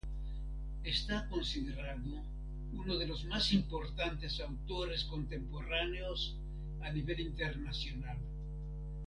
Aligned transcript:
Está 0.83 1.29
considerado 1.29 2.09
uno 2.73 2.97
de 2.97 3.05
los 3.05 3.23
más 3.25 3.53
importantes 3.53 4.39
autores 4.41 5.03
contemporáneos 5.03 6.37
a 6.81 6.91
nivel 6.91 7.19
internacional. 7.19 8.17